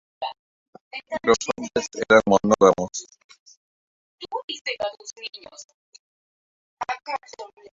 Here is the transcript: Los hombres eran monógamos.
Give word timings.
Los 1.21 1.37
hombres 1.55 1.87
eran 2.09 2.21
monógamos. 2.25 3.05